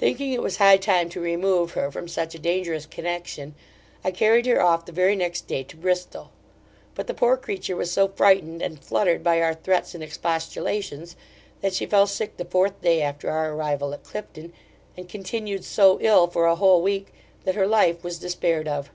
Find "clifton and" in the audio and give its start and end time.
14.02-15.08